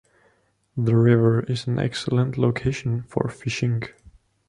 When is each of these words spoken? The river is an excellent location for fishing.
The 0.75 0.95
river 0.95 1.41
is 1.41 1.67
an 1.67 1.77
excellent 1.77 2.35
location 2.35 3.03
for 3.03 3.29
fishing. 3.29 3.83